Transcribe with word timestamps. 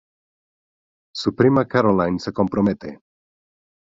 Su 1.13 1.35
prima 1.35 1.67
Caroline 1.67 2.17
se 2.17 2.33
compromete. 2.33 2.99